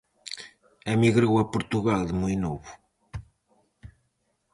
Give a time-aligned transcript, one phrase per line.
[0.93, 2.71] Emigrou a Portugal de moi novo.